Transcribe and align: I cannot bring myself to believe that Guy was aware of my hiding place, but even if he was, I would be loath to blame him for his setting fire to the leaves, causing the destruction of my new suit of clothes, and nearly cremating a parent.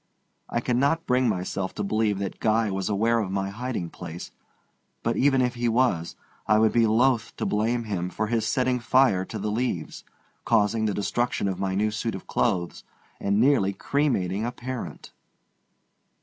I 0.49 0.61
cannot 0.61 1.05
bring 1.05 1.29
myself 1.29 1.75
to 1.75 1.83
believe 1.83 2.17
that 2.17 2.39
Guy 2.39 2.71
was 2.71 2.89
aware 2.89 3.19
of 3.19 3.29
my 3.29 3.51
hiding 3.51 3.91
place, 3.91 4.31
but 5.03 5.15
even 5.15 5.43
if 5.43 5.53
he 5.53 5.69
was, 5.69 6.15
I 6.47 6.57
would 6.57 6.71
be 6.71 6.87
loath 6.87 7.35
to 7.35 7.45
blame 7.45 7.83
him 7.83 8.09
for 8.09 8.25
his 8.25 8.47
setting 8.47 8.79
fire 8.79 9.25
to 9.25 9.37
the 9.37 9.51
leaves, 9.51 10.03
causing 10.43 10.85
the 10.85 10.95
destruction 10.95 11.47
of 11.47 11.59
my 11.59 11.75
new 11.75 11.91
suit 11.91 12.15
of 12.15 12.25
clothes, 12.25 12.83
and 13.19 13.39
nearly 13.39 13.73
cremating 13.73 14.43
a 14.43 14.51
parent. 14.51 15.11